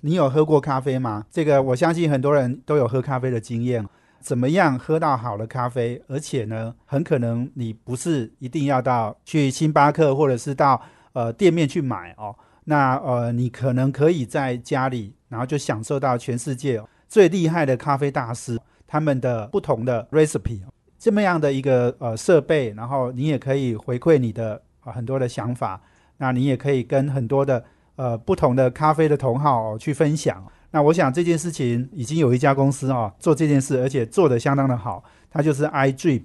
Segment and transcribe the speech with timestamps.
[0.00, 1.24] 你有喝过咖啡吗？
[1.30, 3.84] 这个我相信很多人都有喝咖啡的经验。
[4.20, 6.02] 怎么样喝到好的咖啡？
[6.08, 10.80] 而且呢，很可能你不是一定要到去星巴克或者是到
[11.12, 12.34] 呃店面去买哦。
[12.64, 20.60] 那呃，你可能可以在家里，然后就享受到全世界最厉害的咖啡大师他们的不同的 recipe
[20.98, 25.80] 这么样的一个呃设备，然后你也可以回馈你的很多的想法。
[26.18, 27.64] 那你也可以跟很多的。
[27.98, 30.40] 呃，不同的咖啡的同好去分享。
[30.70, 35.02] 那我想这件事情已经有一家公司哦做这件事，而且做得相当的好。
[35.28, 36.22] 它就是 iDrip。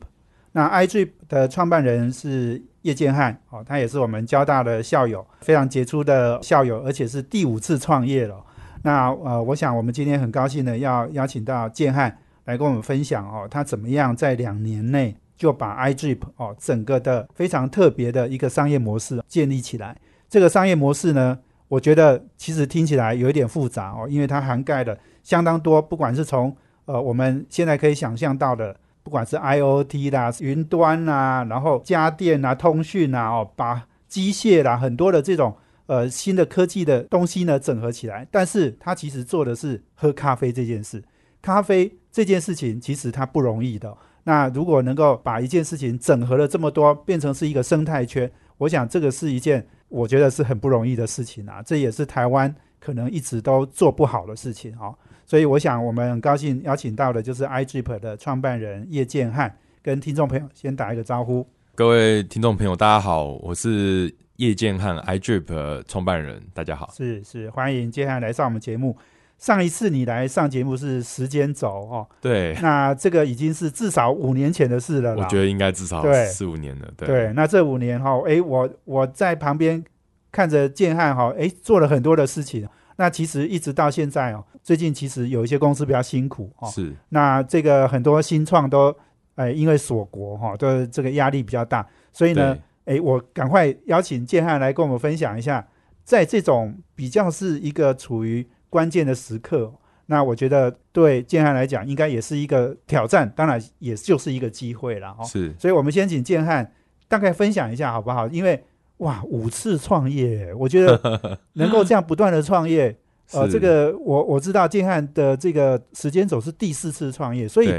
[0.51, 8.35] 那 iDrip 的创办人是叶建汉哦，他也是我们交大的校友，非常杰出的校友，而且是第五次创业了。
[8.83, 19.97] 那呃，我想我们今天很高兴的要邀请到建汉来跟我们分享哦，他怎么样在两年内就把 iDrip 哦整个的非常特别的一个商业模式建立起来。
[20.29, 21.39] 这个商业模式呢？
[21.73, 35.55] 我觉得其实听起来有一点复杂哦，因为它涵盖的相当多，不管是从呃我们现在可以想象到的，不管是 IOT 啦、云端啦，然后家电啊、通讯啊，哦，把机械啦很多的这种
[35.87, 38.27] 呃新的科技的东西呢整合起来。
[38.29, 41.03] 但是它其实做的是喝咖啡这件事，
[41.41, 43.97] 咖啡这件事情其实它不容易的。
[44.25, 49.65] 那如果能够把一件事情整合了这么多，变成是一个生态圈，我想这个是一件。
[49.93, 54.93] 我觉得是很不容易的事情啊，这也是台湾可能一直都做不好的事情哦。
[55.23, 61.45] 所以我想，我们很高兴邀请到的就是 iGrip 的创办人叶建汉，跟听众朋友先打一个招呼。
[61.75, 66.91] 各位听众朋友，大家好，我是叶建汉，iDrip 创办人，大家好。
[66.91, 68.97] 是是，欢迎接下来上我们节目。
[69.37, 75.13] 上一次你来上节目是时间轴哦，对，那这个已经是至少五年前的事了。
[75.17, 76.89] 我觉得应该至少四五年了。
[76.95, 79.83] 对，那这五年哈，哎，我我在旁边
[80.31, 82.65] 看着建汉哈，哎，做了很多的事情。
[82.95, 86.93] 那其实一直到现在哦，最近其实有一些公司比较辛苦哦，是。
[87.09, 88.95] 那这个很多新创都
[89.35, 95.67] 哎，因为锁国哈，都这个压力比较大，所以呢，哎，我赶快邀请建汉来跟我们分享一下，
[96.05, 98.47] 在这种比较是一个处于。
[98.73, 99.71] 关键的时刻，
[100.07, 105.23] 那我觉得对建汉来讲，应该也是一个挑战，当然也就是一个机会了哦。
[105.23, 106.73] 是，所以我们先请建汉
[107.07, 108.27] 大概分享一下好不好？
[108.29, 108.63] 因为
[108.97, 112.97] 哇，五次创业，我觉得 能够这样不断的创业，
[113.33, 117.69] 呃，这个我我知道建汉的这个时间轴是第四次创业，所以。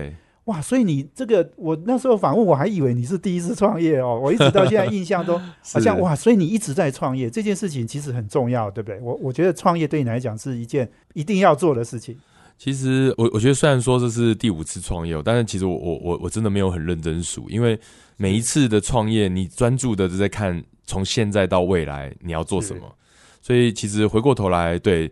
[0.45, 5.39] 哇，所以你这个，我那时候访问我还以为你是第一次创业哦，我一直到现在印象都
[5.73, 9.01] 好像哇，所以你一直在创业，这件事情其实很重要，对不对？
[9.01, 12.19] 我我觉得创业对你来讲是一件一定要做的事情。
[12.59, 17.79] 其实我我觉得虽然说这是第五次创业，但是其实我我我我真的没有很认真数，因为
[18.19, 22.83] 每一次的创业，你专注的是在看从现在到未来你要做什么，
[23.41, 25.11] 所以其实回过头来对。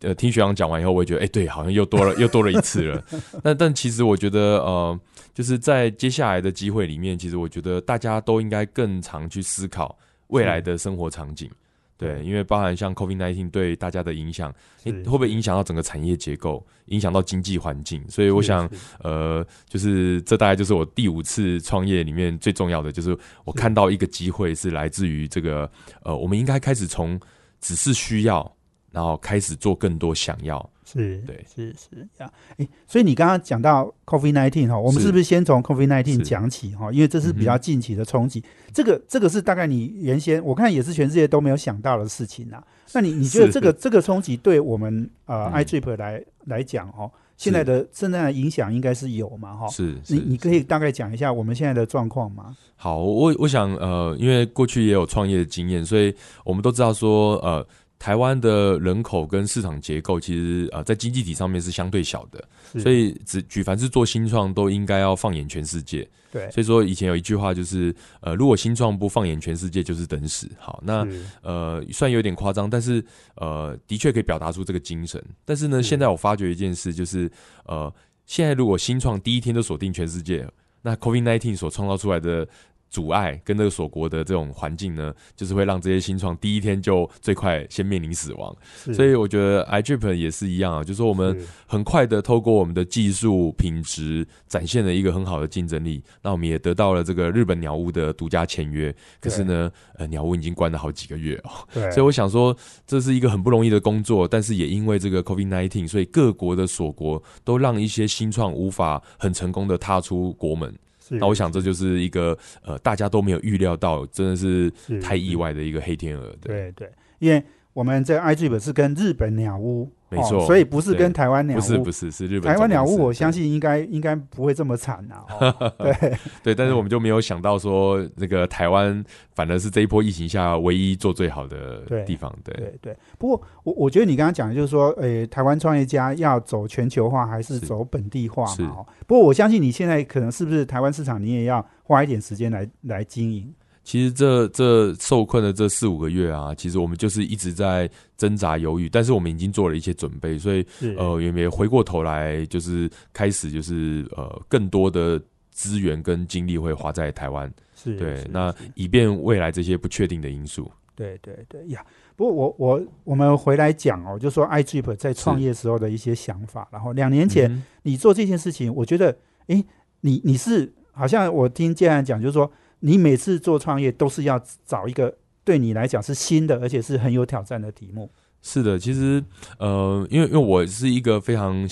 [0.00, 3.04] 呃，听学长讲完以后，我也觉得，哎，对，好像又多了，又多了一次了。
[3.44, 4.98] 那但其实我觉得，呃，
[5.34, 11.50] 就是在接下来的机会里面，其实我觉得大家都应该更常去思考未来的生活场景。
[11.98, 14.50] 对，因为包含像 COVID nineteen 对大家的影响，
[14.84, 18.02] 会不会影响到整个产业结构，影响到经济环境？
[18.08, 18.66] 所以我想，
[19.02, 25.70] 呃，就是这大概就是我第五次创业里面最重要的，就是我看到一个机会是来自于这个，
[26.02, 27.20] 呃，我们应该开始从
[27.60, 28.50] 只是需要。
[28.90, 30.70] 然后开始做更多想要。
[30.84, 31.44] 是对。
[31.54, 32.32] 是是呀。
[32.56, 35.12] 哎，所以你刚刚讲到 COVID nineteen 哈，我们是。
[35.12, 36.92] 不是先从 COVID nineteen 讲起哈？
[36.92, 38.42] 因为这是比较近期的冲击，
[38.72, 42.62] 这个这个是大概你原先我看也是全世界都没有想到的事情啊。
[42.92, 49.68] 那你你觉得这个这个冲击对我们呃 iDrip 来来讲哦，现在的现在的影响应该是有嘛哈？
[49.68, 52.56] 是你你可以大概讲一下我们现在的状况吗？
[52.76, 56.14] 好，我我想呃，因为过去也有创业的经验，所以
[56.44, 57.66] 我们都知道说呃。
[58.00, 62.42] 台湾的人口跟市场结构其实呃在经济体上面是相对小的，
[62.80, 66.08] 所以只举凡是做新创都应该要放眼全世界。
[66.32, 70.50] 对，所以说以前有一句话就是呃如果新创不放眼全世界就是等死。
[70.58, 71.06] 好，那
[71.42, 73.04] 呃虽然有点夸张，但是
[73.36, 75.22] 呃的确可以表达出这个精神。
[75.44, 77.30] 但是呢，现在我发觉一件事就是
[77.66, 77.92] 呃
[78.24, 80.48] 现在如果新创第一天就锁定全世界，
[80.80, 82.48] 那 COVID nineteen 所创造出来的。
[82.90, 88.54] 阻碍跟这个锁国的这种环境呢，就是会让这些新创第一天就最快先面临死亡。
[88.92, 98.94] 所以我觉得 iDrip 也是一样啊，就是说我们很快的透过我们的技术品质展现了一个很好的竞争力，那我们也得到了这个日本鸟屋的独家签约。
[99.20, 101.50] 可是呢，呃，鸟屋已经关了好几个月哦。
[101.92, 102.56] 所以我想说，
[102.86, 110.74] 这是一个很不容易的工作，但是也因为这个 COVID-19，所以各国的锁国都让一些新创无法很成功的踏出国门。
[111.10, 116.34] 那我想这就是一个呃，大家都没有预料到，真的是太意外的一个黑天鹅。
[116.40, 117.42] 对对，因为
[117.80, 119.90] 我们这 iG 是跟日本鸟屋。
[120.10, 125.24] 没错，所以不是跟台湾鸟屋，不是不是是日本台湾鸟屋，我相信应该应该不会这么惨啊。
[125.78, 129.02] 对对，但是我们就没有想到说，那个台湾
[129.36, 132.30] 反而是这一波疫情下唯一做最好的地方。
[132.44, 138.84] 对对对，不过我我觉得你刚刚讲的就是说，诶，台湾创业家要走全球化还是走本地化嘛？
[139.06, 143.54] 不过我相信你现在可能是不是台湾市场，你也要花一点时间来来经营。
[143.90, 150.64] 其实这这受困的这四五个月啊，其实我们就是一直在挣扎犹豫，但是我们已经做了一些准备，所以
[150.96, 155.20] 呃也没回过头来，就是开始就是呃更多的
[155.50, 157.52] 资源跟精力会花在台湾，
[157.82, 160.70] 对，那以便未来这些不确定的因素。
[160.94, 161.84] 对对对呀，
[162.14, 169.64] 不过我我我们回来讲哦，就说 iDrip 在创业时候的一些想法，然后两年前你做这件事情，我觉得哎，
[170.02, 172.48] 你你是好像我听建安讲，就是说。
[172.80, 178.10] 你每次做创业都是要找一个对你来讲是新的，而且是很有挑战的题目。
[178.42, 179.22] 是的，其实
[179.58, 181.68] 呃，因为因为我是一个非常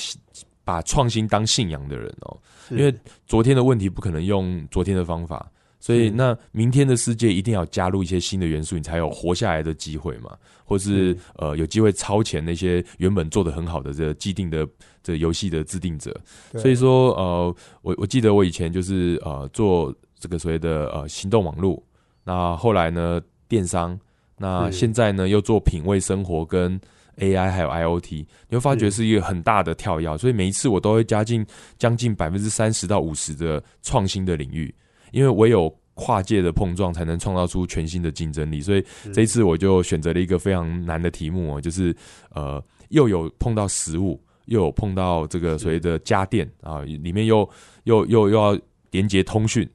[0.64, 2.37] 把创新当信仰的人哦，
[2.70, 2.94] 因为
[3.26, 5.50] 昨天的问题不可能用昨天的方法，
[5.81, 14.69] 所以那明天的世界一定要加入一些新的元素，你才有活下来的机会嘛，或是呃有机会超前那些原本做的很好的这既定的
[15.02, 16.14] 这游戏的制定者。
[16.52, 19.94] 所以说呃，我我记得我以前就是呃做。
[20.19, 21.82] 这个所谓的呃行动网络，
[22.25, 23.99] 那后来呢电商，
[24.37, 26.81] 那现在呢又做品味生活跟
[27.19, 29.05] AI 还有 IOT，你会发觉是。
[29.05, 31.44] 一个很大的跳跃，所以每一次我都会加进
[31.79, 34.73] 将近百分之三十到五十的创新的领域，
[35.11, 41.93] 因为唯有跨界的碰撞才能创造出全新的竞争力，所以这一次我就选择了一个非常难的题目哦，就是
[42.31, 47.49] 呃又有碰到食物，又有碰到这个所谓的家电啊，里面又
[47.82, 48.56] 又又又要
[48.93, 49.69] 连接通讯。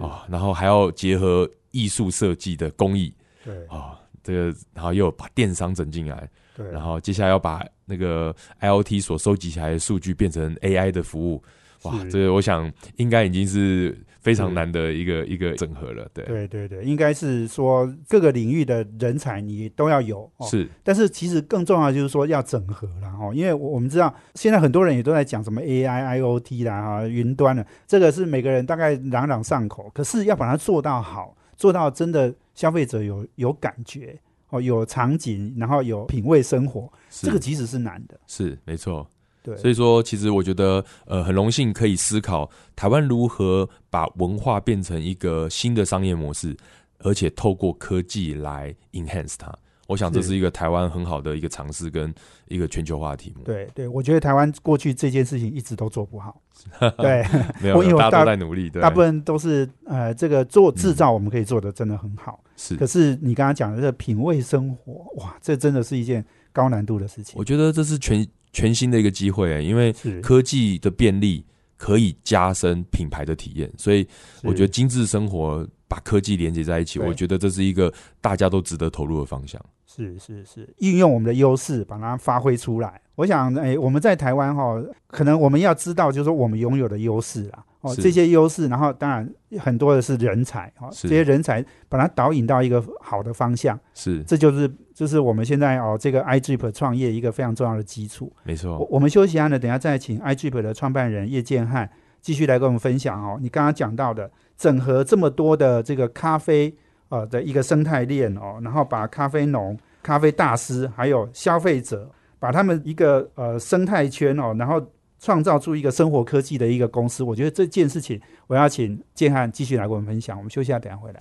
[0.00, 3.66] 啊，然后还要结合艺术设计的工艺，对。
[3.66, 11.42] 啊，这个然后又把电商整进来，对，然后接下来要把那个 IOT 所收集起来的数据变成 AI 的服务。
[11.86, 20.46] 哇，这个我想应该已经是非常难的一个一个整合了，对，对对对，应该是说各个领域的人才你都要有，哦。
[20.46, 34.18] 是，但是其实更重要就是说要整合了哦，因为我们知道现在很多人也都在讲什么 AI、IOT 啦哈，云端的，这个是每个人大概朗朗上口，可是要把它做到好，做到真的消费者有有感觉
[34.48, 39.08] 哦，有场景，然后有品味生活，这个其实是难的，是没错。
[39.56, 46.56] 所以说，其实我觉得，呃，很荣幸可以思考台湾如何把文化变成一个新的商业模式，
[47.00, 49.54] 而且透过科技来 enhance 它。
[49.88, 52.12] 我想这是一个台湾很好的一个尝试跟
[52.48, 53.44] 一个全球化的题目。
[53.44, 56.42] 对对，我觉得台湾过去这件事情一直都做不好。
[56.98, 57.24] 对，
[57.60, 58.68] 没有， 大家都在努力。
[58.68, 62.42] 对大部分都是呃，这个做制造我们可以做的真的很好。
[62.56, 67.36] 是，可是你刚刚讲的这品味生活，哇，这真的是一件高难度的事情。
[67.38, 68.26] 我觉得这是全。
[68.56, 71.44] 全新的一个机会，因为科技的便利
[71.76, 74.06] 可以加深品牌的体验，所以
[74.42, 79.62] 我觉得精致生活把科技连接在一起，我觉得这是一个大家都值得投入的方向。
[79.86, 82.98] 是是是，运用我们的优势把它发挥出来。
[83.14, 87.62] 我想，哎，我们在台湾哈，可能我们要知道，就是说我们拥有的优势啊。
[87.86, 89.28] 哦，这些优势，然后当然
[89.60, 98.32] 很多的是人才，哈，这些人才把它导引到一个好的方向，是，这就是就是我们现在哦这个 iGrip 创业一个非常重要的基础。
[98.42, 101.88] 没错，我们休息一下呢，等下再请 iGrip 的创办人叶建汉
[102.20, 103.38] 继续来跟我们分享哦。
[103.40, 106.74] 你刚刚讲到的整合这么多的这个咖啡
[107.08, 114.84] 呃的一个生态链哦，然后把咖啡农、咖啡大师还有消费者，把他们一个呃生态圈哦，然后。
[115.26, 120.38] 创造出一个生活科技的一个公司，我觉得这件事情，我要请建汉继续来跟我们分享。
[120.38, 121.20] 我们休息下，等下回来。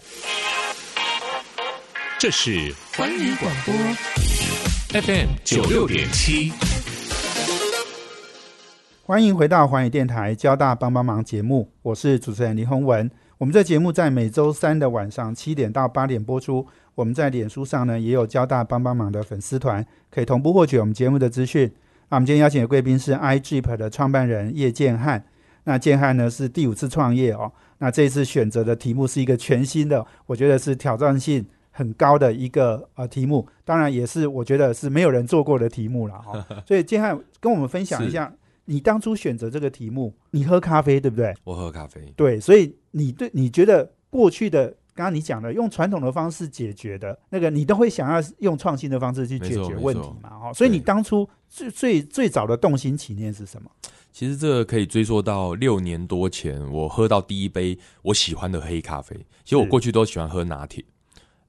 [2.20, 3.74] 这是环宇广播
[5.02, 6.54] FM 九六点七，
[9.02, 13.10] 欢迎回到环宇电台交大帮帮忙节目，我是主持人林宏文。
[13.40, 16.68] 我们这节目在每周三的晚上七点到八点播出。
[16.94, 21.74] 我们在脸书上呢也有交大帮帮忙的粉丝团，可以同步获取我们节目的资讯。
[22.10, 25.26] 那我们今天邀请的贵宾是 iGP 的创办人叶建汉。
[25.64, 36.46] 那建汉呢是第五次创业哦，那这一次选择的题目是一个全新的，我觉得是挑战性很高的一个呃题目，当然也是我觉得是没有人做过的题目了哈。
[36.68, 38.32] 所以建汉跟我们分享一下，
[38.66, 41.34] 你当初选择这个题目，你喝咖啡对不对？
[41.44, 42.14] 我喝咖啡。
[42.16, 44.76] 对，所以你对你觉得过去的。
[44.96, 50.30] 刚刚你讲的用传统的方式解决的那个，你都会想要用创新的方式去解决问题嘛？
[50.30, 53.70] 哈，所以你当初最最最早的动心起念是什么？
[54.14, 59.14] 其实这个可以追溯到六年多前，我喝到第一杯我喜欢的黑咖啡。
[59.44, 60.82] 其实我过去都喜欢喝拿铁，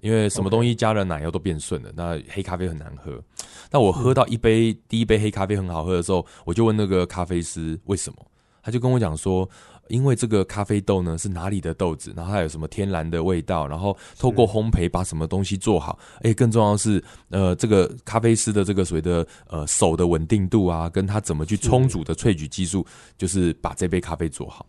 [0.00, 3.22] 因为什么东西加了奶油都变顺了，那黑咖啡很难喝。
[3.70, 8.16] 但我喝到一杯第一杯黑咖啡很好喝的时候，我就问那个咖啡师为什么，
[8.60, 9.48] 他就跟我讲说。
[9.88, 22.84] 因为这个咖啡豆呢是哪里的豆子，然后它有什么天然的味道，然后透过烘焙把什么东西做好，哎，更重要的是，呃，这个咖啡师的这个所谓的呃手的稳定度啊，跟他怎么去充足的萃取技术，
[23.16, 24.66] 就是把这杯咖啡做好。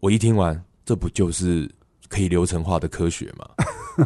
[0.00, 1.70] 我一听完，这不就是
[2.14, 3.50] 可以流程化的科学嘛？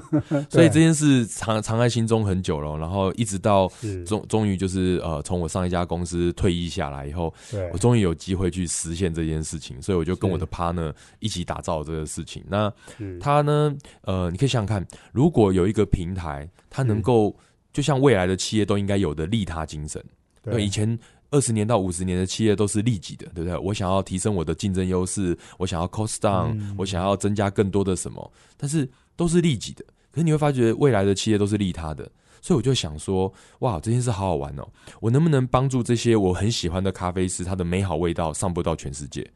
[0.48, 3.70] 所以这件事藏藏在心中很久了，然后一直到
[4.06, 7.32] 终终于就是呃，从我上一家公司退役下来以后，
[7.72, 12.42] 我终于有机会去实现这件事情，所以我就跟我的 partner 一起打造这个事情。
[12.48, 12.72] 那
[13.20, 17.36] 他呢，呃，你可以想想看，如果有一个平台，它能够
[17.72, 20.02] 就像未来的企业都应该有的利他精神，
[20.42, 20.98] 对，以前
[21.30, 23.58] 二十年到五十年的企业都是利己的，对不对？
[23.58, 28.88] 我想要提升我的竞争优势，我想要 cost down，我想要增加更多的什么，但是。
[29.18, 32.08] 都是利己的，可是你会发觉未来的企业都是利他的，
[32.40, 34.68] 所以我就想说，哇，这件事好好玩哦！
[35.00, 39.28] 我能不能帮助这些我很喜欢的咖啡师，它的美好味道上播到全世界？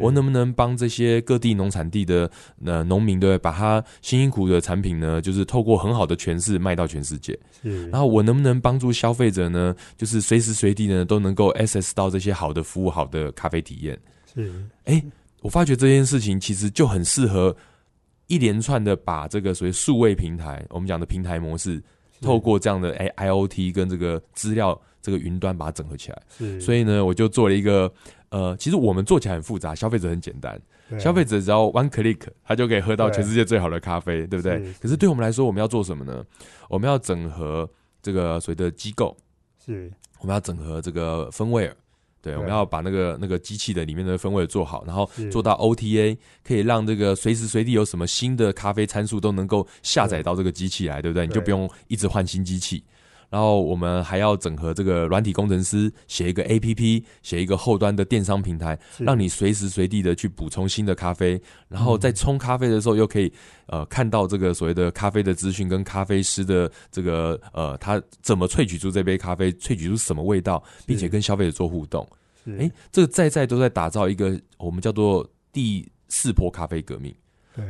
[0.00, 2.30] 我能不能帮这些各地农产地的
[2.64, 7.38] 呃农民，对，把他辛辛苦的产品呢，就是透过很好的诠释卖到全世界？
[7.90, 13.98] 然后我能不能帮助消费者呢，就是随时随地呢都能够 access 到这些好的服务、好的咖啡体验？
[14.34, 14.52] 是，
[14.84, 15.02] 哎，
[15.40, 17.56] 我发觉这件事情其实就很适合。
[18.26, 21.82] 一连串的把这个所谓数位平台，我们讲的平台模式，
[22.20, 26.22] 透过这样的哎 I O T 跟这个资料这个云端把它整合起来。
[26.60, 27.92] 所以呢，我就做了一个
[28.30, 30.60] 呃，其实我们做起来很复杂，消费者很简单，
[30.98, 34.60] 消费者只要 one click，他就可以喝到全世界最好的咖啡，对不对？
[34.80, 36.24] 可是对我们来说，我们要做什么呢？
[36.68, 37.68] 我们要整合
[38.00, 39.16] 这个所谓的机构，
[39.64, 41.70] 是我们要整合这个分位。
[42.22, 51.26] 对，我们要把那个那个机器的里面的分位做好，然后做到 OTA，可以让这个随时随地有什么新的咖啡参数都能够下载到这个机器来，对不对？
[51.26, 52.84] 你就不用一直换新机器。
[53.30, 63.32] 然后我们还要整合这个软体工程师，写一个 A P P，写一个后端的电商平台，让你随时随地的去补充新的咖啡，然后在冲咖啡的时候又可以
[63.66, 72.04] 呃看到这个所谓的咖啡的资讯跟咖啡师的这个呃他怎么萃取出这杯咖啡，萃取出什么味道，并且跟消费者做互动。
[72.58, 77.14] 哎，这个在在都在打造一个我们叫做第四波咖啡革命。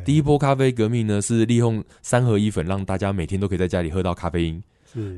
[0.05, 4.63] 第一波咖啡革命呢是利用三合一粉，让大家每天都可以在家里喝到咖啡因。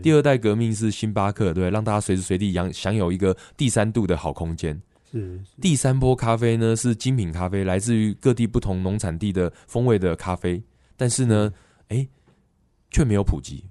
[0.03, 4.81] 第二代革命是星巴克，对，让大家随时随地享享有一个第三度的好空间。
[5.11, 10.63] 是第三波咖啡呢，是精品咖啡，来自于各地不同农产地的风味的咖啡，
[10.97, 11.53] 但是呢，
[11.89, 12.07] 哎，
[12.91, 13.65] 却没有普及，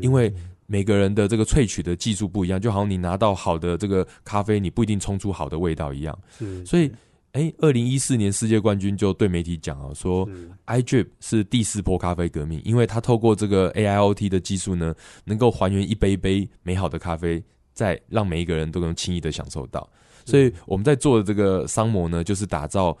[0.00, 0.32] 因为
[0.66, 6.18] 每个人的这个萃取的技术不一样，就好像你拿到好的这个咖啡，你不一定冲出好的味道一样。
[6.38, 6.90] 是，所以。
[7.32, 10.28] 哎，二零一四年世界冠军就对媒体讲啊，说
[10.66, 14.94] iDrip 是第四波咖啡革命，因为它透过这个 AIoT 的技术呢，
[15.24, 17.42] 能够还原一杯杯美好的咖啡，
[17.72, 19.88] 再让每一个人都能轻易的享受到。
[20.24, 22.96] 所以我们在做的这个商模呢，就是打造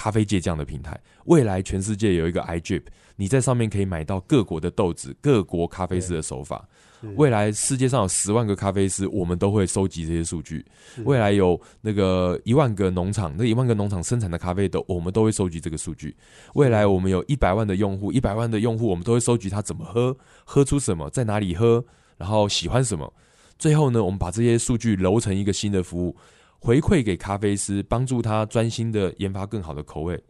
[0.00, 0.98] 咖啡界这样的平台。
[1.26, 2.84] 未来全世界有一个 iDrip，
[3.16, 6.66] 你在上面可以买到各国的豆子、各国咖啡师的手法。
[7.16, 10.64] 未来世界上有十万个咖啡师，我们都会收集这些数据。
[11.04, 16.16] 未来有那个一万个农场，那一万个农场生产的咖啡豆，我们都会收集这个数据。
[16.54, 21.84] 未来我们有一百万的用户，一百万的用户，我们都会收集他怎么喝，喝出什么，在哪里喝，
[22.16, 23.12] 然后喜欢什么。
[23.58, 26.16] 最后呢，我们把这些数据揉成一个新的服务，
[26.60, 30.22] 回馈给咖啡师，帮助他专心的研发更好的口味。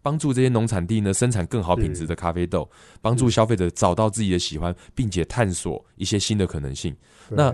[0.00, 2.70] 帮助这些农产地呢生产更好品质的咖啡豆，
[3.02, 6.94] 帮助消费者找到自己的喜欢，并且探索一些新的可能性。
[7.28, 7.52] 那，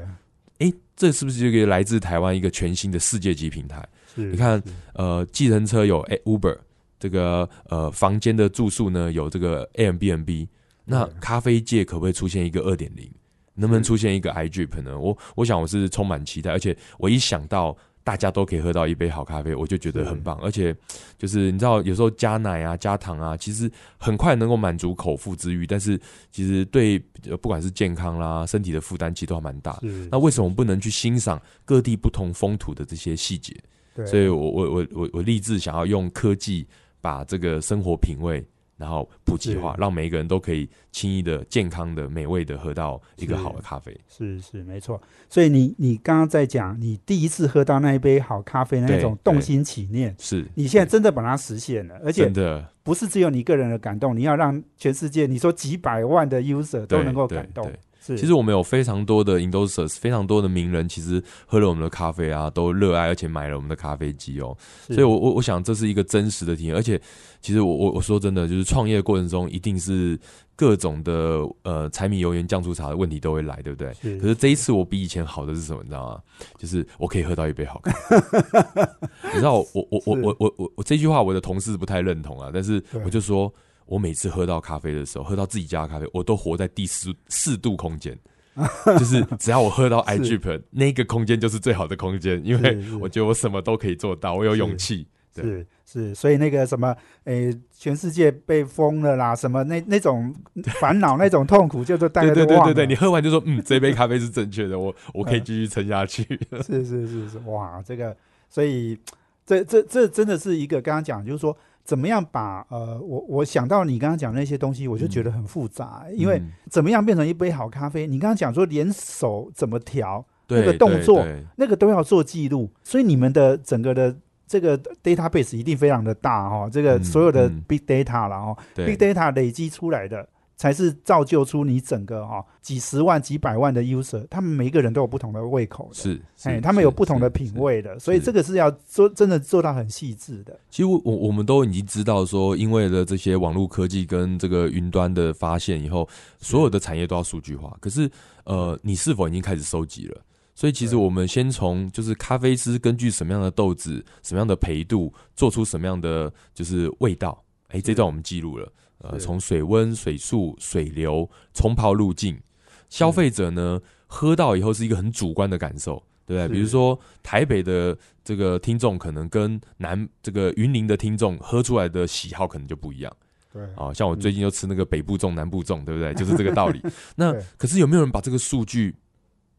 [0.58, 3.88] 哎，这是不是就可以来自台湾一个全新的世界级平台？
[4.14, 6.56] 你看，呃，计程车有 Uber，
[7.00, 10.46] 这个呃房间的住宿呢有这个 Airbnb，
[10.84, 13.10] 那咖啡界可不可以出现一个二点零？
[13.54, 14.98] 能不能出现一个 iDrip 呢？
[14.98, 17.76] 我我想我是充满期待，而且我一想到。
[18.06, 20.38] 大家都可以喝到一杯好咖啡，我就觉得很棒。
[20.42, 20.76] 而且，
[21.16, 25.98] 就是你知道，有时候加奶啊、加糖啊，其实很快能够满足口腹之欲，但是
[26.30, 26.98] 其实对
[27.40, 29.80] 不管是健康啦、身体的负担，其实都还蛮大。
[30.10, 33.56] 那为什么不能去欣赏各地不同风土的这些细节？
[34.04, 36.66] 所以我我我我我立志想要用科技
[37.00, 38.46] 把这个生活品味。
[38.76, 39.80] 然后普及化，是。
[39.80, 43.96] 让每一个人都可以轻易的、健康的、美味的喝到一个好的咖啡。
[44.08, 45.00] 是是没错。
[45.28, 50.46] 所以你你刚刚在讲，你第一次喝到那一杯好咖啡那对种动心起念，是。
[50.54, 52.68] 你现在真的把它实现了，而且真的。
[52.82, 57.72] 不是只有你个人的感动，你要让全世界，你说几百万的 user 都能够感动
[58.06, 64.54] 其实我们有非常多的 endorsers，非常多的名人，其实喝了我们的咖啡啊，都热爱而且买了我们的咖啡机哦。
[64.88, 66.74] 所以，我我我想这是一个真实的体验。
[66.74, 67.00] 而且，
[67.40, 70.18] 其实我我我说真的，就是创业过程中一定是
[70.54, 74.18] 各种的呃柴米油盐酱醋茶的问题都会来，对不对？
[74.18, 75.82] 可是这一次我比以前好的是什么？
[75.82, 76.20] 你知道吗？
[76.58, 78.82] 就是我可以喝到一杯好咖啡。
[79.32, 83.50] 你知道我我我我我我我这句话我的同事不太认同啊，但是我就说。
[83.86, 88.16] 我每次喝到咖啡的时候，喝到自己家的咖啡，我都活在第四四度空间。
[88.98, 95.06] 就是只要我喝到 i 是 drip 那个空间就是最好的空间，因为 我觉得我什么都可以做到，我有勇气。
[95.34, 100.32] 对是是，所以那个什么，诶，全世界被封了啦，什么那那种
[100.80, 102.72] 烦恼、那种痛苦，就是大对家都忘了。
[102.72, 106.22] 对对对对，你喝完就说嗯， 这杯咖啡是正确的，我我可以继续撑下去。
[106.64, 108.16] 是是是是，哇，这个，
[108.48, 108.96] 所以
[109.44, 118.06] 这这这真的是一个刚刚讲，就是说怎么样把呃，我我想到你刚刚讲那些东西，我就觉得很复杂，因为嗯怎么样变成一杯好咖啡？
[118.06, 121.24] 你刚刚讲说连手怎么调，对那个动作
[121.56, 130.26] 那个都要做记录，所以你们的整个的这个 database 一定非常的大哈、哦，这个嗯所有的嗯 big data 了哦、对 big data 累积出来的。
[130.56, 140.58] 才是造就出你整个哈、几十万、几百万的 user，他们每一个人都有不同的胃口的，是，哎，是他们有不同的品是味的，所以这个是要做真的做到很细致的。
[140.70, 146.08] 其实我我我们都已经知道说，因为了这些网络科技跟这个云端的发现以后，
[146.38, 147.76] 所有的产业都要数据化。
[147.80, 148.10] 可是，
[148.44, 150.20] 呃，你是否已经开始收集了？
[150.54, 157.42] 所以，其实我们先从就是咖啡师根据什么样的豆子、什么样的培度，做出什么样的就是味道。
[157.70, 158.72] 哎，这段我们记录了。
[159.10, 162.40] 呃，从水温、水速、水流、冲泡路径，
[162.88, 166.54] 消费者呢喝到以后是一个很主观的感受，对不对？
[166.54, 173.16] 比如说台北的这个听众可能跟南这个云林的听众喝出来的喜好可能就不一样
[173.52, 173.92] 对啊。
[173.92, 176.14] 像我最近就吃那个北部粽、南部粽，对不对？
[176.14, 176.80] 就是这个道理。
[177.16, 178.96] 那可是有没有人把这个数据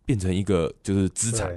[0.05, 1.53] 变成一个就是资产？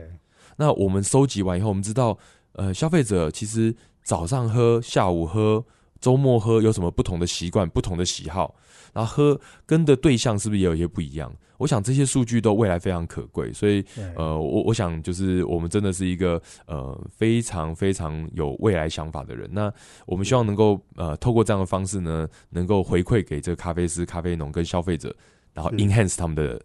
[0.56, 2.18] 那我们收集完以后，我们知道，
[2.52, 5.64] 呃，消费者其实早上喝、下午喝、
[6.00, 8.54] 周末喝有什么不同的习惯、不同的喜好，
[8.92, 11.32] 然后喝跟的对象是不是也有一些不一样？
[11.58, 13.84] 我想这些数据都未来非常可贵，所以
[14.14, 19.48] 呃，我我想就是我们真的是一个呃非常非常有未来想法的人。
[19.52, 19.72] 那
[20.06, 25.12] 我们希望能够呃透过这样的方式呢，能够回馈给这个咖啡师、咖啡农跟消费者，
[25.52, 26.62] 然后 enhance 他们的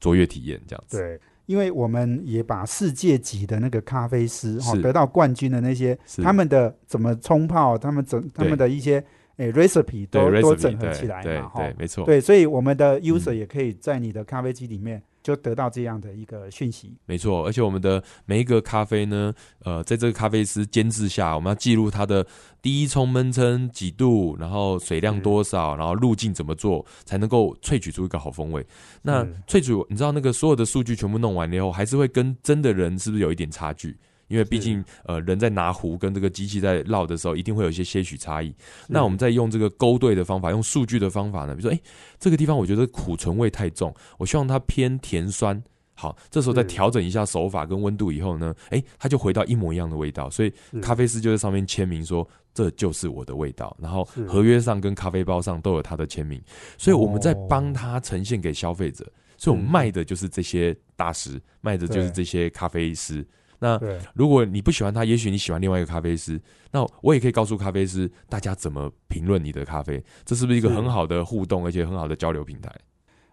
[0.00, 0.98] 卓越体验，这样子。
[0.98, 9.02] 对，因为我们也把世界级的那个咖啡师哈是得到冠军的那些，他们的怎么冲泡，他们整他们的一些
[9.36, 11.60] 诶 recipe 都都整合起来嘛，哈。
[11.60, 12.04] 对哈，，没错。
[12.04, 13.36] 对，所以我们的 user 嗯。
[13.36, 16.96] 也可以在你的咖啡机里面就得到这样的一个讯息。
[17.04, 19.34] 没错，而且我们的每一个咖啡呢，
[19.64, 22.24] 呃，在这个咖啡师监制下，我们要记录它的
[22.62, 28.64] 第一冲闷蒸几度，然后水量多少，然后路径怎么做，才能够萃取出一个好风味。
[29.02, 33.96] 那萃取，你知道那个所有的数据全部弄完了以后，还是会跟真的人是不是有一点差距？
[34.28, 38.54] 因为毕竟，呃，人在拿壶跟这个机器在烙的时候，一定会有一些些许差异。
[38.88, 41.80] 那我们在用这个勾兑的方法，用数据的方法呢，比如说，哎、
[42.18, 45.62] 这个地方我觉得苦醇味太重，我希望它偏甜酸。
[45.98, 50.28] 好，这时候再调整一下手法跟温度以后呢，哎、它就回到一模一样的味道。
[50.28, 56.38] 所以咖啡师就在上面签名说这就是我的味道，然后合约上跟咖啡包上都有他的签名。
[56.76, 63.26] 所以我们在哦帮他呈现给消费者，所以我们卖的就是这些大师，卖的就是这些咖啡师。
[63.58, 63.80] 那
[64.14, 66.40] 如果你不喜欢他，也许你喜欢另外一个咖啡师，
[66.70, 72.70] 那我也可以告诉咖啡师大家怎么评论你的咖啡，这是不是一个很好的互动，而且很好的交流平台？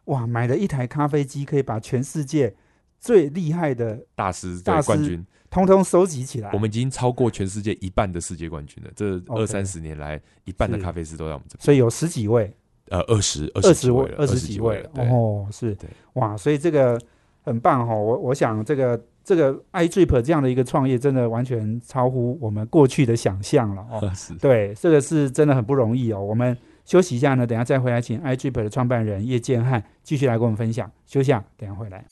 [0.06, 2.54] 哇，买了一台咖啡机，可以把全世界
[3.00, 6.50] 最厉害的大师大师冠军，通通收集起来。
[6.54, 8.92] 我们已经超过全世界一半的世界冠军了。
[8.96, 11.64] 这二三十年来，一半的咖啡师都在我们这边。
[11.64, 12.54] 所以有十几位，
[12.90, 15.10] 呃，二十二二十几位，二十几位几了，对。
[15.10, 17.00] 哦，是对哇，所以这个
[17.42, 24.12] 很棒哈、我我想这个这个 iDrip 这样的一个创业，真的完全超乎我们过去的想象了哦。
[24.14, 26.22] 是对，这个是真的很不容易哦。
[26.22, 30.92] 我们休息一下呢，等下再回来，请 iDrip 的创办人叶建汉继续来跟我们分享。
[31.06, 32.04] 休息一下，等下回来。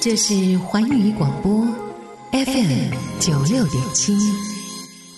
[0.00, 1.66] 这是环宇广播
[2.32, 4.14] FM 九六点七。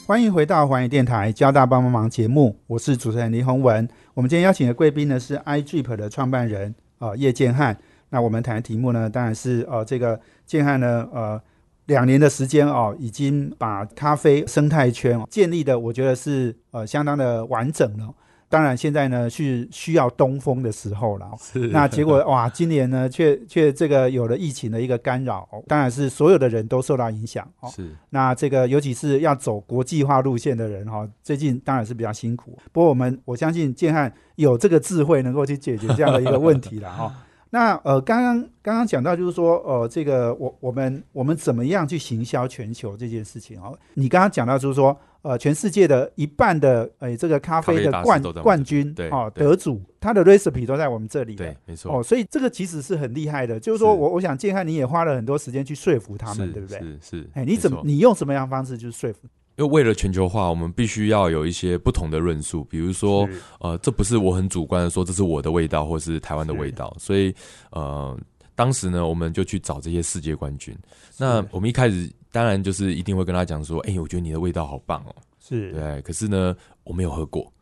[0.07, 3.87] 欢迎回到环宇电台交大帮帮忙节目，我是主持人林宏文。
[4.15, 7.79] 我们今天邀请的贵宾呢是 iDrip 的创办人呃叶建汉。
[8.13, 11.41] 那我们谈的题目呢，当然是呃这个建汉呢呃
[11.87, 18.15] 两年的时间哦，已经把咖啡生态圈哦建立的，我觉得是呃相当的完整了。
[18.51, 21.31] 当然，现在呢是需要东风的时候了。
[21.41, 27.71] 是那结果哇，今年呢却却这个有了疫情的一个干扰，当然是所有的人都受到影响哦。
[27.71, 32.59] 是那这个尤其是要走国际化路线的人哈，最近当然是比较辛苦。
[32.73, 37.11] 不过我们我相信建汉有这个智慧，能够去解决这样的一个问题了哈。
[37.55, 43.79] 那呃，刚刚刚刚讲到就是说，呃，这个我我们我们怎么样去行销全球这件事情哦？
[43.93, 53.61] 你刚刚讲到就是说，呃，全世界的一半的呃这个咖啡的冠冠军哦得主，他的 recipe 都在我们这里，对，没错哦，所以这个其实是很厉害的。
[53.61, 56.79] 就是说我我想建汉你也花了很多时间去说服他们，对不对？
[56.79, 59.29] 是是，哎，你怎么你用什么样方式去说服？
[59.57, 62.65] 因为为了全球化，我们必须要有一些不同的论述。
[62.65, 63.29] 比如说，
[63.61, 66.97] 呃，这不是我很主观的说这是我的味道，或是台湾的味道。
[66.99, 67.35] 所以，
[67.71, 68.19] 呃，
[68.55, 70.75] 当时呢，我们就去找这些世界冠军。
[71.19, 76.01] 那我们一开始当然就是一定会跟他讲说：“哎，我觉得你的味道好棒哦。”是对。
[76.01, 77.53] 可是呢，我没有喝过。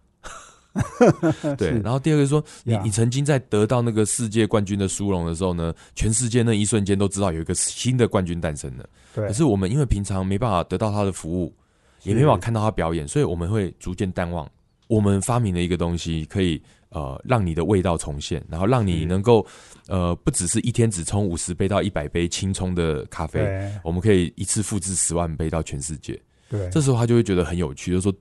[1.59, 1.71] 对。
[1.83, 8.89] 然后第二个说：“你你曾经在得到那个世界冠军的殊荣的时候呢，全世界那一瞬间都知道有一个新的冠军诞生了。
[9.13, 9.27] 对。
[9.27, 11.53] 可是我们因为平常没办法得到他的服务。”
[12.03, 14.49] 也没办法看到他表演，所以我们会逐渐淡忘。
[14.89, 19.47] 我们发明了一个东西，可以呃让你的味道重现，然后让你能够
[19.89, 26.21] 呃不只是一天只冲五十杯到一百杯轻冲的咖啡，我们可以一次复制十万杯到全世界。
[26.49, 28.13] 对，这时候他就会觉得很有趣，就说：“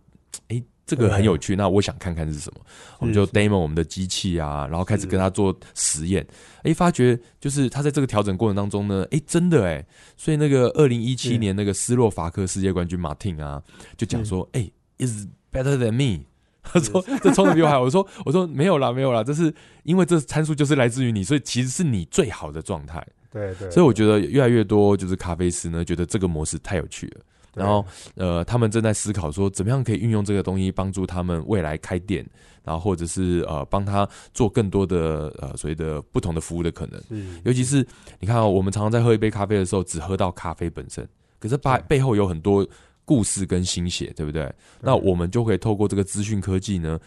[0.50, 2.62] 哎。”这个很有趣，那我想看看是什么，
[2.98, 6.26] 我们就 demo 我们的机器啊，然后开始跟他做实验，
[6.64, 9.86] 哎，发觉就是他在这个调整过程当中呢，哎，真的哎，
[10.18, 13.62] 所以那个二零一七年那个斯洛伐克世界冠军马汀啊，
[13.96, 16.26] 就讲说，哎，is better than me，
[16.64, 27.22] 他说这冲的比我好，我说我说没有啦没有啦，这是因为这参数就是来自于你，所以其实是你最好的状态，对对，所以我觉得越来越多就是咖啡师呢，觉得这个模式太有趣了。
[27.54, 27.86] 然后，
[28.16, 32.26] 呃，他们正在思考说，怎么样可以运用这个东西帮助他们未来开店，
[32.64, 37.02] 然后或者是呃，帮他做更多的呃所谓的不同的服务的可能。
[37.44, 37.86] 尤其是
[38.20, 41.08] 你看，我们常常在喝一杯咖啡的时候，只喝到咖啡本身，
[41.40, 42.68] 可是背背后有很多
[43.04, 44.52] 故事跟心血，对不对？
[44.82, 47.00] 那我们就可以透过这个资讯科技呢。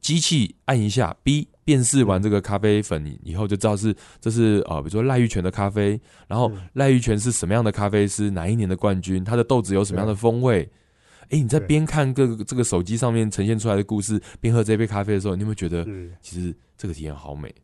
[0.00, 10.68] 机器按一下 B 辨识完这个咖啡粉以后，就知道是这是呃，比如说赖玉泉的咖啡，然后赖玉泉是什么样的咖啡师，哪一年的冠军，他的豆子有什么样的风味？
[11.30, 15.86] 哎，你在边看各个这个手机上面呈现出来的故事，边喝这杯咖啡的时候，你有没有觉得
[16.22, 17.54] 其实这个体验好美？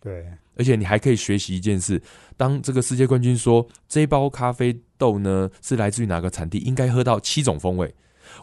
[0.00, 0.26] 对，
[0.56, 2.02] 而且你还可以学习一件事：
[2.36, 7.94] 当这个世界冠军说这包咖啡豆呢是来自于哪个产地，应该喝到七种风味。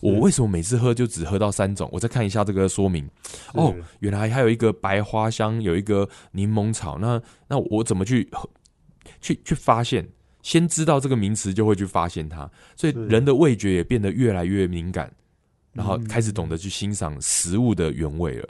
[0.02, 1.90] 我为什么每次喝就只喝到三种？
[1.92, 3.10] 我再看一下这个说明。
[3.54, 6.98] 哦，原来还有一个白花香，有一个柠檬草。
[6.98, 8.30] 那那我怎么去
[9.22, 10.08] 去去发现？
[10.42, 12.50] 先知道这个名词，就会去发现它。
[12.76, 15.12] 所以人的味觉也变得越来越敏感，
[15.74, 18.48] 然后开始懂得去欣赏食物的原味了。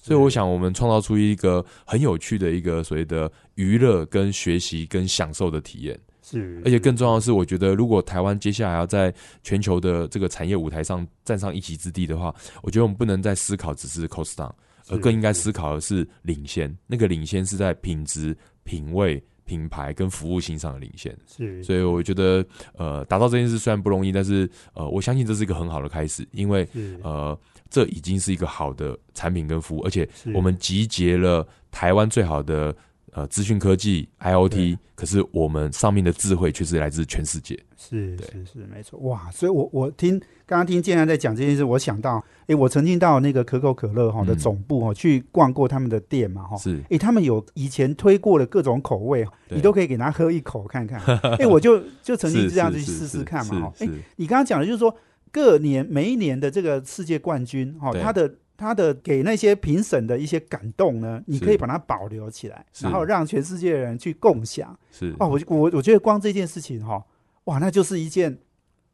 [0.00, 5.98] 所以我想，我们创造出一个很有趣的一个所谓的娱乐、跟学习、跟享受的体验。
[6.30, 9.12] 是，而且更重要的是，我觉得如果台湾接下来要在
[9.42, 14.52] 全球的这个产业舞台上站上一席之地的话，我觉得我们不能再思考只是 cost down，
[14.88, 16.76] 而更应该思考的是领先。
[16.86, 21.16] 那个领先是在品质、品味、品牌跟服务性上的领先。
[21.26, 22.44] 是，所以我觉得，
[22.76, 26.68] 呃，达到这件事虽然不容易，但是呃，我相信这是一个很好的开始，因为
[27.02, 27.38] 呃，
[27.70, 32.76] 这已经是一个好的产品跟服务，而且我们集结了台湾最好的。
[33.12, 37.58] 呃，资讯科技 IOT，可是我们上面的智慧却是来自全世界。
[37.76, 38.98] 是是是，没错。
[39.00, 46.56] 哇，所以我我听刚刚听建安在讲这件事，我想到，哎，我曾经到那个可口可乐哈的总部哈去逛过他们的店嘛哈。
[46.56, 46.82] 是。
[46.90, 51.00] 哎，他们有以前推过的各种口味，你都可以给他喝一口看看。
[51.38, 53.72] 哎，我就就曾经这样子去试试看嘛哈。
[53.80, 54.94] 哎，你刚刚讲的就是说，
[55.32, 58.34] 各年每一年的这个世界冠军哈，他的。
[58.58, 64.76] 他的给那些评审的一些感动呢，你可以把它保留起来，然后让全世界的人去共享。
[64.90, 67.00] 是哦，我我我觉得光这件事情哈，
[67.44, 68.36] 哇，那就是一件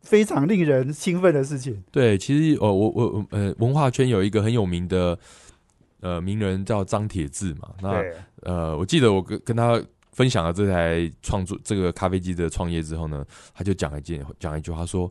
[0.03, 1.83] 非常令人兴奋的事情。
[1.91, 5.19] 对，其实哦，我我呃，文化圈有一个很有名的
[6.01, 7.71] 呃名人叫张铁志嘛。
[7.81, 8.05] 那
[8.43, 13.25] 呃，我记得我跟跟他分享了这台创作这个咖啡机的创业之后呢，
[13.55, 15.11] 他就讲一件讲一句话说：“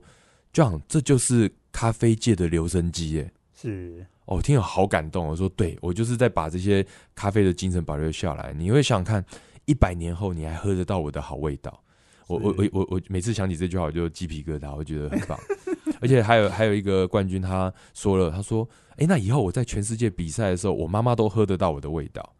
[0.54, 3.32] 这样这就是咖啡界的留声机。”耶。
[3.60, 4.06] 是。
[4.26, 5.28] 哦，听了好感动。
[5.28, 8.54] 我说，对我就是在把这些咖啡的精神保留下来。
[8.54, 9.24] 你会想看
[9.66, 11.80] 一百年后你还喝得到我的好味道？
[12.28, 15.38] 我我我我我每次想起这句话，我就鸡皮疙瘩，我觉得很棒。
[16.00, 22.34] 而且还有还有一个冠军，他说了，他说：“哎，那以后我在全世界比赛的时候，我妈妈都喝得到我的味道。”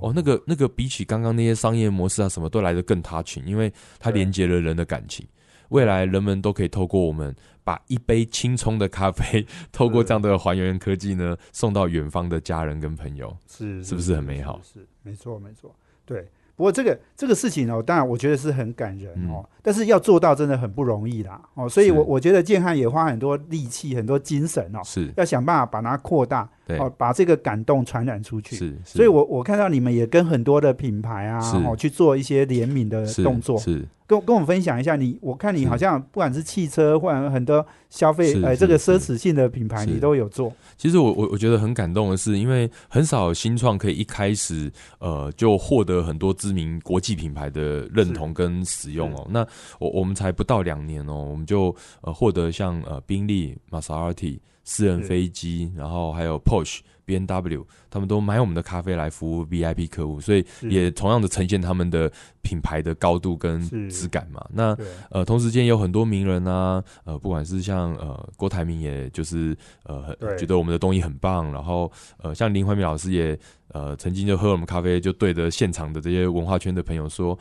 [0.00, 5.26] 哦，那个那个比起刚刚那些商业模式啊，什么都来得更 touching，因为它连接了人的感情。
[5.70, 14.60] 未来人们都可以透过我们把一杯轻冲的咖啡，透过这样的还原科技呢， 送到远方的家人跟朋友，是是不是很美好？
[14.62, 16.28] 是，是没错，没错，对。
[16.56, 25.10] 不过这个这个事情哦，当然我觉得是很感人哦，但是要做到真的很不容易啦哦，所以我我觉得建汉也花很多力气、很多精神哦，是。
[25.16, 26.46] 要想办法把它扩大，
[26.78, 28.56] 哦，把这个感动传染出去。
[28.56, 33.58] 是，所以我我看到你们也跟很多的品牌啊，哦，去做一些联名的动作。
[33.58, 33.86] 是。
[34.06, 40.52] 跟跟我们分享一下，你我看你好像不管是汽车或者很多消费，呃，这个奢侈性的品牌你都有做。
[40.76, 49.24] 其实我我我觉得很感动的是，因为很少新创可以一开始呃就获得很多知名国际品牌的认同跟使用哦。
[49.30, 49.46] 那
[49.78, 54.40] 我我们才不到两年哦，我们就呃获得像呃宾利、玛莎拉蒂。
[54.64, 62.10] 私人飞机，然后还有 Porsche、B N W，他们都买我们的咖啡来服务 V I P 客户，所以也同样的呈现他们的
[62.42, 64.46] 品牌的高度跟质感嘛。
[64.52, 64.76] 那
[65.10, 73.36] 呃，同时间有很多名人啊，呃，不管是像呃郭台铭，也就是呃觉得我们的东西很棒，然后呃像林怀民老师也
[73.68, 77.36] 呃曾经就喝我们咖啡，就对着现场的这些文化圈的朋友说，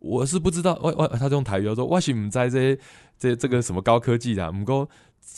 [0.00, 2.76] 我是不知道，我我他用台语说，我是唔在这
[3.16, 4.88] 这这个什么高科技的，唔过。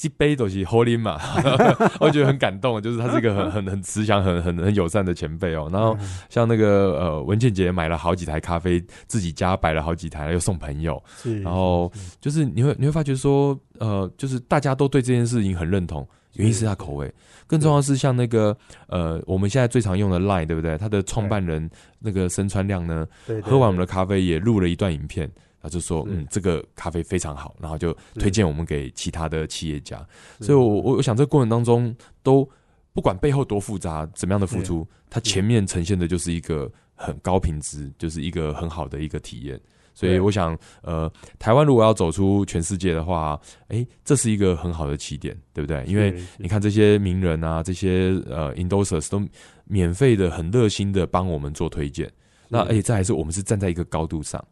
[0.02, 1.18] 一杯都是 Holy 嘛，
[2.00, 5.68] 我觉得很感动，就是他是一个很 很很慈祥、很很很友善的前辈哦。
[5.72, 5.96] 然后
[6.28, 11.02] 像那个呃文倩姐买了好几台咖啡，自己家摆了好几台，又送朋友。
[11.42, 17.10] 然后就是你会你会发觉说，呃，就是大家都对这件事情很认同，原因是他口味。
[17.46, 18.54] 更重要是像那个
[18.88, 20.76] 呃我们现在最常用的 Line，对不对？
[20.76, 21.70] 他的创办人
[22.00, 23.06] 那个申川亮呢，
[23.42, 25.30] 喝完我们的咖啡也录了一段影片。
[25.62, 30.06] 他就说：“嗯，这个咖啡非常好，然后就推荐我们给其他的企业家。
[30.40, 32.48] 所以，我我我想，这个过程当中，都
[32.92, 39.60] 不管背后多复杂，怎么样的付出，它前面呈现的就是一个很高品质，就是一个很好的一个体验。
[39.92, 45.82] 所以，我想，呃，台湾如果要走出全世界的话，哎，这是一个很好的起点，对不对？
[45.86, 49.26] 因为你看这些名人啊，这些呃 endorsers 都
[49.64, 52.12] 免费的、很热心的帮我们做推荐。
[52.48, 54.42] 那而且这还是我们是站在一个高度上。”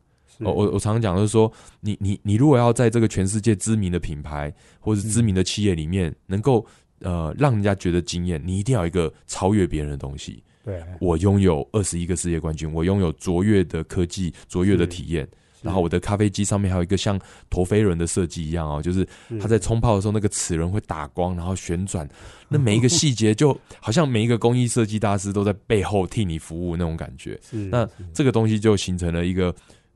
[0.40, 6.66] 我我我常常讲，就是说，你你你如果要在这个全世界知名的品牌或者知名的企业里面，能够
[7.00, 10.42] 呃让人家觉得惊艳，你一定要一个超越别人的东西。
[10.64, 15.28] 对，我拥有二十一个世界冠军，我拥有卓越的科技、卓越的体验，
[15.60, 17.20] 然后我的咖啡机上面还有一个像
[17.50, 19.06] 陀飞轮的设计一样哦，就是
[19.38, 22.08] 它在冲泡的时候，那个齿轮会打光，然后旋转，
[22.48, 27.38] 那每一个细节就好像每一个工艺设计大师都在背后替你服务那种感觉。
[27.70, 29.54] 那这个东西就形成了一个。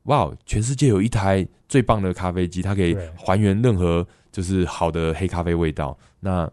[0.09, 0.29] 哇！
[0.45, 5.97] 全世界有一台最棒的咖啡机，它可以还原任何就是好的黑咖啡味道。
[6.19, 6.49] 那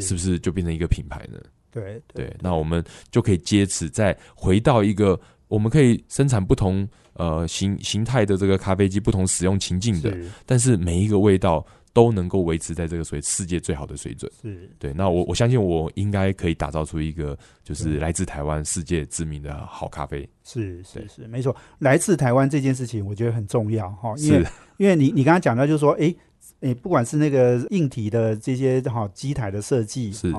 [0.00, 1.38] 是不是就变成一个品牌呢？
[1.70, 11.64] 对对，那我们就可以借此再回到一个，我们可以生产不同呃形形态的这个咖啡机，不同使用情境的，但是每一个味道。
[11.96, 14.92] 都能够维持在这个水世界最好的水准，是对。
[14.92, 20.28] 那我我相信我应该可以打造出一个就是来自台湾世界知名的好咖啡。
[20.44, 21.56] 是是是，没错。
[21.78, 26.14] 来自台湾这件事情，我觉得很重要哈，因为因为你你刚刚讲到就是说，哎
[26.60, 30.30] 哎，不管是那个硬体的这些哈机台的设计是，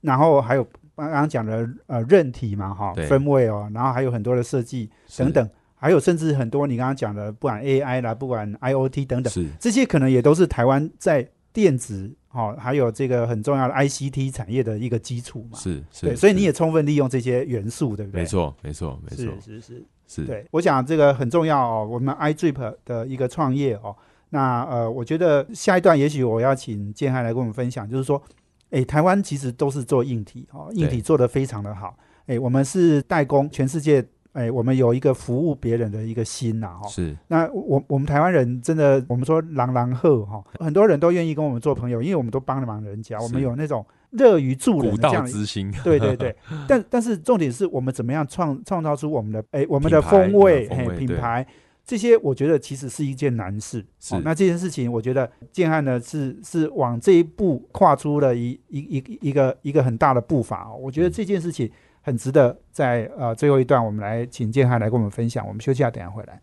[0.00, 5.48] 然后还有刚刚讲的呃韧体嘛哈分位哦，然后还有很多的设计等等。
[5.84, 15.58] 还有甚至很多你刚刚讲的，不管 AI 啦，不管 IOT 等等，这些可能也都是台湾在电子哦，还有这个很重要的 ICT 产业的一个基础嘛。
[15.58, 18.22] 是，对，所以你也充分利用这些元素，对不对？
[18.22, 20.24] 没错，没错，没错，是是是是。
[20.24, 21.86] 对，我想这个很重要哦。
[21.86, 23.94] 我们 iDrip 的一个创业哦，
[24.30, 28.22] 那呃，我觉得下一段也许我要请建汉来跟我们分享，就是说，
[28.70, 31.94] 哎，台湾其实都是做硬体哦，硬体做得非常的好。
[32.24, 34.02] 哎，我们是代工，全世界。
[34.34, 36.88] 哎，我们有一个服务别人的一个心呐，哈。
[36.88, 37.16] 是。
[37.28, 45.72] 那我我们台湾人真的，我们说狼狼鹤哈，很多人都愿意跟我们做朋友，因为我们都帮了忙人家，我们有那种乐于助人的这样之心。
[45.84, 46.34] 对对对。
[46.66, 51.46] 但但是重点是我们怎么样创创造出我们的哎我们的风味哎品牌
[51.86, 53.86] 这些，我觉得其实是一件难事。
[54.00, 54.18] 是。
[54.24, 60.76] 那这件事情，我觉得建汉呢是是往这一步跨出了一一一一个一个很大的步伐哦。
[60.76, 61.70] 我觉得这件事情。
[62.06, 65.46] 很值得在呃最后一段，我们来请建汉来跟我们分享。
[65.48, 66.38] 我们休息下，等下回来。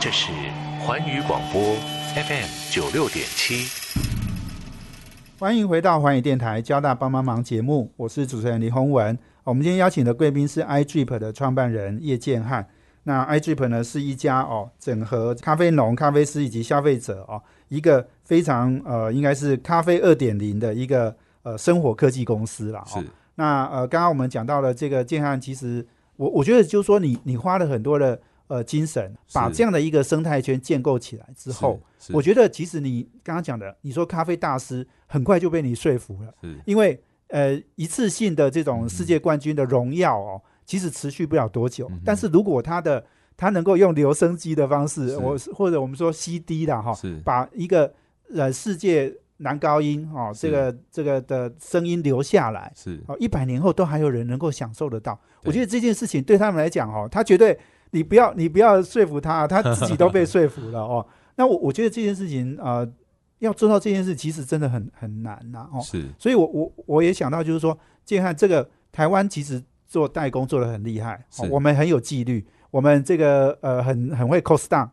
[0.00, 0.30] 这是
[0.78, 1.60] 环宇广播
[2.14, 3.66] FM 九六点七，
[5.40, 9.18] 欢迎回到环宇电台交大帮帮忙节目，我是主持人李宏文。
[9.42, 12.68] 我们今天邀请的贵宾是 iDrip 的创办人叶建汉。
[13.02, 23.02] 那 iDrip 呢是一家哦整合咖啡农、咖啡师以及消费者哦一个非常呃应该是咖啡二点零的一个呃生活科技公司了哦。
[23.34, 29.54] 那呃，刚刚我们讲到了这个建汉，其实我我觉得就是说，你你花了很多的呃精神，把是。
[29.54, 36.54] 这样的一个生态圈建构起来之后，我觉得其实你刚刚讲的，你说咖啡大师很快就被你说服了，是。
[36.66, 41.88] 因为呃一次性的这种嗯世界冠军的荣耀哦，其实持续不了多久。
[41.90, 43.04] 嗯但是如果他的
[43.36, 45.16] 他能够用留声机的方式，是。
[45.16, 46.92] 我或者我们说 CD 啦哈，
[47.24, 47.92] 把一个
[48.34, 49.12] 呃世界
[49.42, 52.72] 男高音哦这个这个的声音留下来。
[52.74, 55.18] 是哦，一百年后都还有人能够享受得到。
[55.44, 57.58] 我觉得这件事情对他们来讲，哦，他绝对
[57.90, 61.06] 你不要你不要说服他， 他自己都被说服了哦。
[61.36, 62.88] 那我我觉得这件事情呃，
[63.40, 65.80] 要做到这件事，其实真的很很难呐、哦。
[65.80, 74.88] 是所以我我我也想到，就是说，建汉这个台湾其实做代工做的很厉害、哦我们很有纪律，我们这个呃很很会 cost down，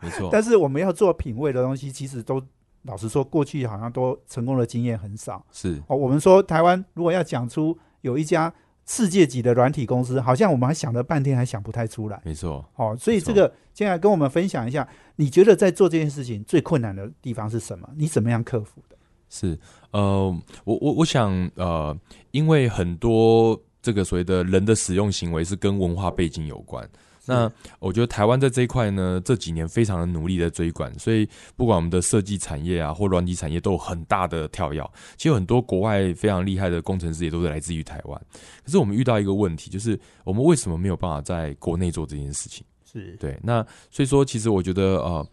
[0.00, 2.42] 没错，但是我们要做品味的东西，其实都
[2.84, 5.44] 老实说，过去好像都成功的经验很少。
[5.50, 8.52] 是哦，我们说台湾如果要讲出有一家
[8.86, 12.20] 世界级的软体公司，好像我们还想了半天还想不太出来。
[12.24, 12.64] 没错。
[12.76, 17.88] 哦，所以这个接下来跟我们分享一下，你觉得在做这件事情最困难的地方是什么？
[17.96, 18.96] 你怎么样克服的？
[19.30, 19.58] 是，
[19.90, 21.96] 呃，我我我想，呃，
[22.30, 26.88] 因为很多这个所谓的人的使用行为是跟文化背景有关。
[27.26, 34.82] 那我觉得台湾在这一块呢，这几年非常的努力的追赶，所以不管我们的设计产业啊，或软体产业都有很大的跳跃。
[35.16, 38.20] 其实很多国外非常厉害的工程师也都是来自于台湾。
[38.64, 42.64] 可是我们遇到一个问题，就是我们为什么没有办法在国内做这件事情？
[42.84, 45.26] 是对，那所以说，其实我觉得呃，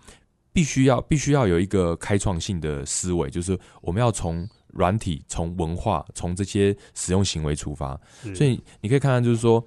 [0.52, 8.00] 必须要必须要有一个开创性的思维，就是我们要从软体、从文化、从这些使用行为出发。
[8.34, 9.64] 所以你可以看看，就是说，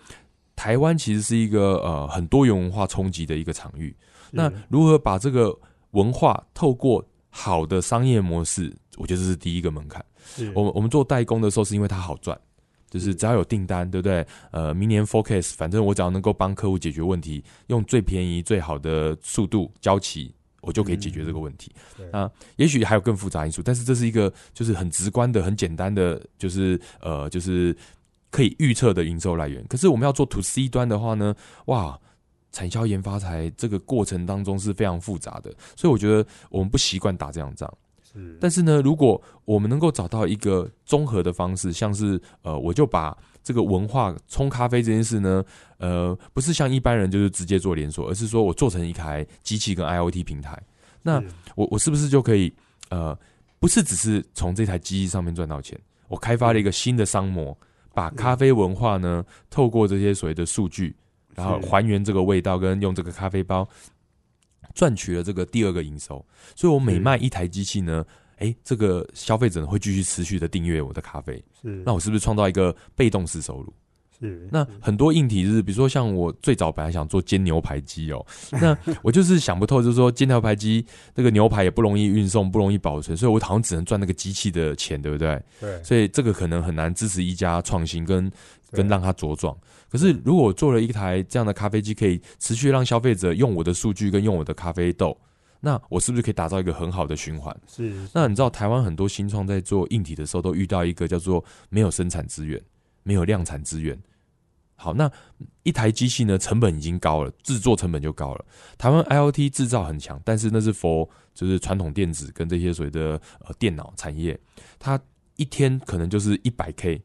[0.57, 3.95] 台湾其实是一个呃很多元文化冲击的一个场域。
[4.31, 5.57] 那如何把这个
[5.93, 10.05] 文化透过好的商业模式，我觉得这是第一个门槛。
[10.55, 12.37] 我们我们做代工的时候，是因为它好赚，
[12.90, 14.27] 就是只要有订单，对不对？
[14.51, 21.71] 呃，明年 forecast，反正我只要能够帮客户解决问题，用最便宜、最好的速度交齐，我就可以解决这个问题。
[21.97, 27.77] 对啊，也许还有更复杂因素，但是这是一个就是很直观的、很简单的，就是呃，就是
[28.35, 29.64] 可以预测的营收来源。
[29.68, 31.33] 可是我们要做 to C 端的话呢，
[31.66, 31.97] 哇！
[32.57, 37.68] 产销研发才这个过程当中是非常复杂的，所以我觉得我们不习惯打这样仗。
[38.01, 45.44] 是但是呢，如果我们能够找到一个综合的方式，像是呃，我就把这个文化冲咖啡这件事呢，
[45.79, 50.57] 呃，不是像一般人就是直接做连锁，而是说我做成一台机器跟 IOT 平台，
[51.03, 51.20] 那
[51.57, 52.55] 我我是不是就可以
[52.88, 53.18] 呃，
[53.59, 55.77] 不是只是从这台机器上面赚到钱？
[56.07, 57.59] 我开发了一个新的商模，
[57.95, 60.95] 把咖啡文化呢，透过这些所谓的数据，
[61.35, 63.67] 然后还原这个味道，跟用这个咖啡包
[64.75, 66.25] 赚取了这个第二个营收。
[66.57, 68.05] 所以我每卖一台机器呢，
[68.39, 71.83] 诶，这个消费者会继续持续的订阅我的咖啡，是。
[71.87, 73.73] 那我是不是创造一个被动式收入？
[74.29, 80.85] 是那很多硬体是，比如说像我最早本来想做煎牛排机哦， 那我就是想不透，就是说煎牛排机
[81.15, 85.43] 那个牛排也不容易运送，不容易保存，所以我好像只能赚那个机器的钱，对不对？
[85.61, 88.31] 对所以这个可能很难支持一家创新跟
[88.71, 89.57] 跟让它茁壮。
[89.91, 95.17] 可是如果我做了一台这样的咖啡机，可以持续让消费者用我的数据跟用我的咖啡豆，
[95.61, 97.57] 那我是不是可以打造一个很好的循环？
[97.69, 102.61] 是那你知道台湾很多新创在做硬体的时候，都遇到一个叫做没有生产资源、
[103.05, 103.97] 没有量产资源。
[104.77, 105.11] 好，那
[105.63, 108.45] 一台机器呢，成本已经高了，制作成本就高了。
[108.77, 114.39] 台湾 IOT 制造很强，但是那是 for 就是传统电子跟这些所谓的呃电脑产业，
[114.79, 115.01] 它
[115.37, 117.03] 一天可能就是一百 K，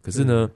[0.00, 0.48] 可是呢，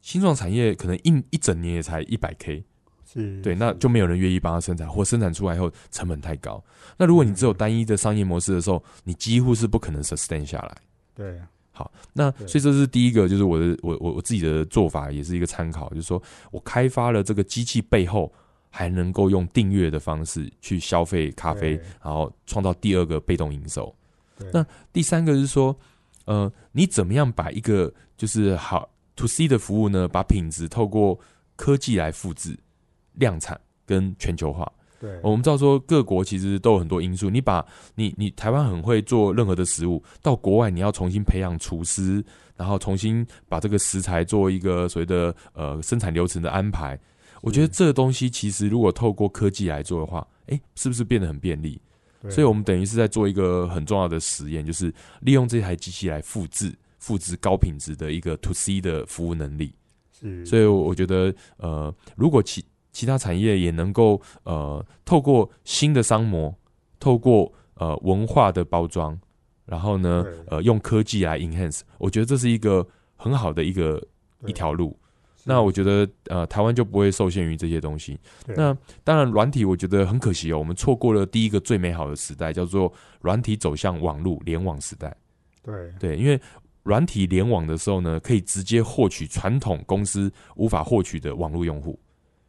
[0.00, 2.64] 新创产业可能一一整年也才一百 K，
[3.06, 6.62] 是对，那就没有人愿意帮他生产，或生产出来以后成本太高。
[6.96, 10.76] 那如果你只有单一的商业模式的时候，你几乎是不可能 sustain 下来。
[11.14, 11.40] 对
[11.76, 18.32] 好，那所以这是第一个，就是我的我我我自己的做法，也是一个参考，就是说我开发了这个机器背后，
[18.70, 23.92] 还能够用订阅的方式去消费咖啡，然后创造第二个被动营收。
[24.52, 25.76] 那第三个是说，
[26.26, 31.18] 呃，你怎么样把一个就是好 to C 的服务呢，把品质透过
[31.56, 32.56] 科技来复制、
[33.14, 34.70] 量产跟全球化。
[35.04, 37.64] 对我们知道说各国其实都有很多因素，你把
[37.94, 42.24] 你你台湾很会做任何的食物，到国外你要重新培养厨师，
[42.56, 46.98] 然后重新把这个食材做一个所谓的呃生产流程的安排。
[47.42, 51.78] 我觉得这个东西其实如果透过科技来做的话，诶，是不是变得很便利？
[52.30, 54.90] 所以我们等于是在做一个很重要的实验，就是
[55.20, 59.74] 利用这台机器来复制复制高品质的一个 to C 的服务能力。
[60.18, 62.64] 是所以我觉得，呃，如果其
[62.94, 66.56] 其他产业也能够呃透过新的商模，
[66.98, 69.18] 透过呃文化的包装，
[69.66, 72.86] 然后呢呃用科技来 enhance，我觉得这是一个
[73.16, 74.02] 很好的一个
[74.46, 74.96] 一条路。
[75.46, 78.18] 那我觉得呃，台湾就不会受限于这些东西。
[78.46, 82.90] 那当然，软体我觉得很可惜哦，我们错过了第一个最美好的时代，叫做
[83.20, 85.14] 软体走向网络联网时代。
[85.62, 86.40] 对对，因为
[86.82, 92.00] 软体联网的时候呢，可以直接获取传统公司无法获取的网络用户。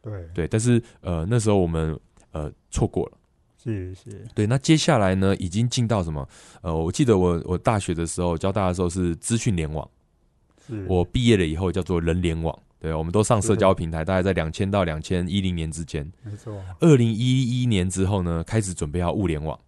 [0.06, 1.98] 对对，但是呃，那时候我们
[2.30, 3.18] 呃错过了。
[3.56, 6.28] 是是对，那接下来呢，已经进到什么？
[6.62, 9.88] 呃，我记得我我大学的时候，交大的时候是资讯联网，
[10.64, 12.56] 是，我毕业了以后叫做人联网。
[12.78, 16.08] 对，我们都上社交平台，大概在两千到两千一零年之间。
[16.22, 19.58] 没错，二零一一年之后呢，开始准备要物联网。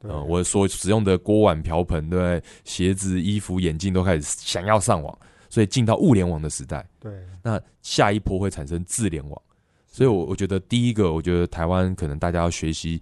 [0.00, 2.42] 对呃，我所使用的锅碗瓢盆，对？
[2.64, 5.16] 鞋子、衣服、眼镜都开始想要上网，
[5.50, 6.84] 所以进到物联网的时代。
[6.98, 7.12] 对
[7.42, 9.42] 那下一波会产生智联网，
[9.90, 13.00] 所以我我觉得第一个，我觉得台湾可能大家要学习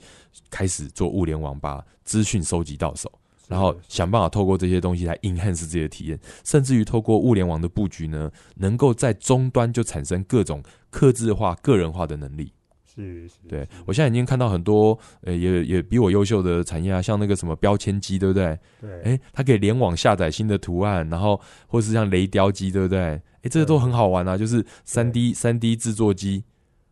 [0.51, 3.13] 开始做物联网，把资讯收集到手，
[3.47, 12.53] 然后想办法透过这些东西来 enhance 自己的体验，甚至于透过物联网的布局呢，能够在终端就产生各种客制化、个人化的能力。
[12.95, 18.59] 是是，对我现在已经看到很多，呃，也也比我优秀的产业啊，像那个什么标签机，对不对？
[18.81, 22.99] 对，哎，它可以联网下载新的图案，然后或是像雷雕机，对不对？
[23.01, 26.43] 哎，这个都很好玩啊，就是三 D 三 D 制作机，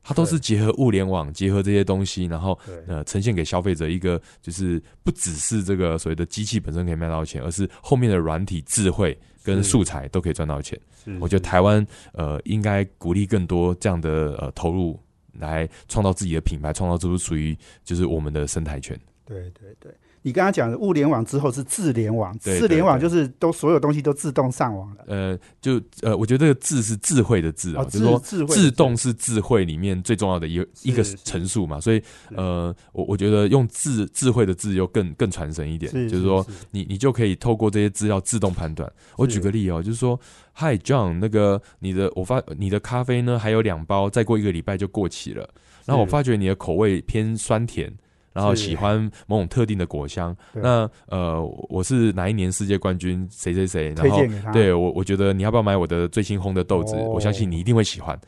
[0.06, 10.78] 它都是结合物联网，结合这些东西，然后呃呈现给消费者一个，就是不只是这个所谓的机器本身可以卖到钱，而是后面的软体智慧跟素材都可以赚到钱。
[11.18, 14.96] 我觉得台湾呃应该鼓励更多这样的呃投入，
[15.32, 18.96] 来创造自己的品牌，创造出属于就是我们的生态圈。
[19.24, 19.92] 对对对，
[20.26, 25.04] 你刚刚讲的物联网之后是智联网，对智联网就是都所有东西都自动上网了。
[25.06, 31.16] 呃，就呃，我觉得这个智是智慧的智啊，哦就是说智智慧自动是智慧里面最重要的一个一个是。
[31.22, 32.02] 陈述嘛，所以
[32.34, 38.92] 呃，我我觉得用智智慧的智又更更传神一点，就是说你你就可以透过这些资料自动判断。
[39.16, 40.18] 我举个例哦，就是说
[40.54, 45.48] ，Hi John，那个你的我发你的咖啡呢还有两包，再过一个礼拜就过期了，
[45.84, 47.96] 然后我发觉你的口味偏酸甜。
[48.36, 53.26] 然后喜欢某种特定的果香，那呃，我是哪一年世界冠军？
[53.32, 53.94] 谁谁谁？
[53.96, 54.20] 然后
[54.52, 56.94] 对我，我觉得你要不要买我的最新烘的豆子？
[56.96, 58.18] 哦我相信你一定会喜欢。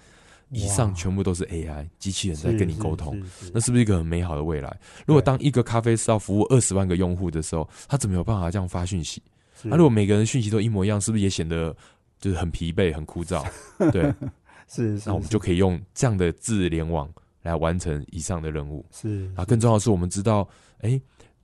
[0.50, 4.74] 以上全部都是 AI 机器人在跟你沟通，，那是不是一个很美好的未来？
[5.04, 9.22] 如果当一个咖啡师要服务二十万个用户的时候，他怎么有办法这样发讯息？
[9.60, 11.76] 是那、如果每个人讯息都一模一样，是不是也显得
[12.18, 13.44] 就是很疲惫、很枯燥？
[13.92, 14.02] 对，
[14.68, 17.06] 是是，那我们就可以用这样的智联网
[17.42, 18.84] 来完成以上的任务。
[18.90, 20.48] 是啊，更重要的是，我们知道，
[20.80, 21.00] 哎，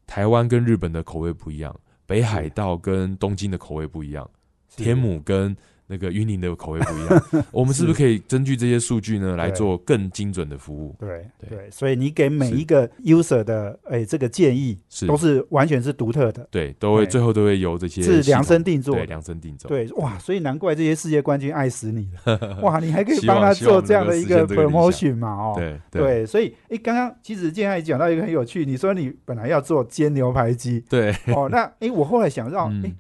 [0.06, 1.74] 台湾跟日本的口味不一样，
[2.06, 4.28] 北海道跟东京的口味不一样，
[4.76, 7.44] 天母跟那个云林的口味不一样。
[7.52, 10.94] 我们是不是可以根据这些数据呢，来做更精准的服务？
[10.98, 11.48] 对对。
[11.58, 15.06] 对，所以你给每一个 user 的哎这个建议是。
[15.06, 18.96] 都是完全是独特的，对，都会最后都会由这些是量身定做。
[18.96, 19.68] 对，量身定做。
[19.68, 26.02] 对，哇，所以难怪这些世界冠军爱死你了， 哇，你还可以希帮他做这样的一个 promotion 嘛，哦，对对。
[26.02, 32.96] 对，所以诶，刚刚其实今天还讲到一个很有趣，你说你本来要做煎牛排机对，哦，那诶，我后来想到，诶，嗯，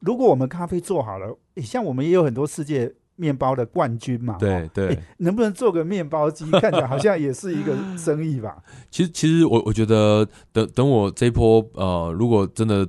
[0.00, 6.50] 如果我们咖啡做好了，诶，像我们也有很多世界面包的冠军嘛，哦，对对诶，能不能做个面包机？
[6.50, 8.62] 看起来好像也是一个生意吧？
[8.90, 12.88] 其实其实我我觉得等等我这一波呃，如果真的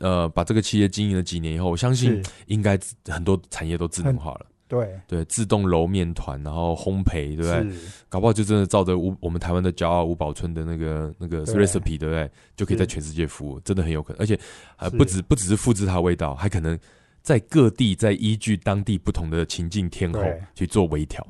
[0.00, 4.46] 呃把这个企业经营了几年以后，我相信，应该很多产业都智能化了。
[4.68, 7.66] 对，对，自动揉面团，然后烘焙，对不对？
[8.06, 12.30] 搞不好就真的照着吴我们台湾的骄傲吴宝春的那个那个对 recipe，对不对？
[12.54, 14.20] 就可以在全世界服务，真的很有可能。
[14.20, 14.38] 而且
[14.76, 16.78] 呃，不止不只是复制它味道，还可能
[17.28, 20.24] 在各地再依据当地不同的情境天候
[20.54, 21.22] 去做微调。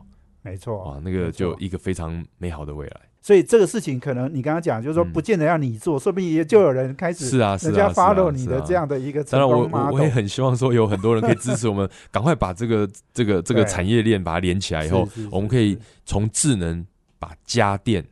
[0.42, 3.00] 没错，啊，那个就一个非常美好的未来。
[3.20, 10.08] 所以这个事情可能你刚刚讲，就是说嗯不见得要你做，说不定也就有人开始是啊，是啊，follow 你的这样的一个成当然我，功我我也。
[10.08, 16.86] 很希望说有很多人可以支持我们， 赶快把这个这个这个产业链把它连起来以后我们可以从智能
[17.18, 18.06] 把家电、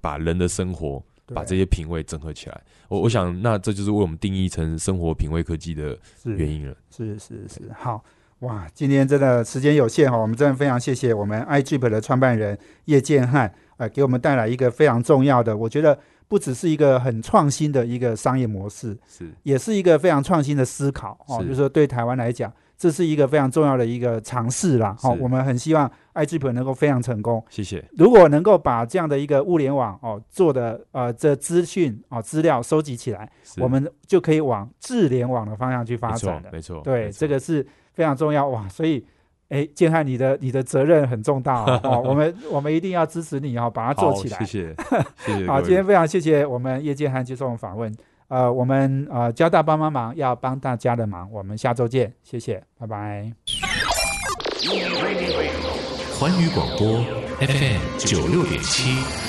[0.00, 1.04] 把人的生活、对
[1.34, 2.60] 把这些品味整合起来。
[2.88, 6.74] 我我想，那这就是为我们定义成生活品味科技的原因了。
[6.90, 8.02] 是是是，好
[8.40, 8.68] 哇！
[8.72, 15.98] 今天真的时间有限哈，我们真的非常谢谢我们 iGrip 的创办人叶建汉，呃，给我们带来一个非常重要的，我觉得
[16.28, 21.42] 不只是一个很创新的一个商业模式，是也是一个非常创新的思考哦。
[21.42, 24.96] 就是说对台湾来讲，这是一个非常重要的一个尝试啦。
[25.02, 27.44] 哦，我们很希望 iDrip 能够非常成功。
[27.50, 36.48] 谢谢，如果能够把这样的一个物联网哦做的呃这资讯哦资料收集起来，我们就可以往智联网的方向去发展了。
[36.52, 38.68] 没错，对，没错这个是非常重要哇！
[38.68, 39.04] 所以，
[39.48, 44.38] 哎，建汉，你的你的责任很重大 哦，哦我们我们一定要支持你哦，把它做起来。
[44.38, 44.76] 谢谢
[45.18, 47.92] 谢谢 好，今天非常谢谢我们叶建汉接受我们访问。
[48.28, 53.32] 呃，我们呃交大帮帮忙要帮大家的忙，我们下周见，谢谢，拜拜。
[56.18, 57.02] 环宇广播
[57.40, 59.27] FM 九六点七。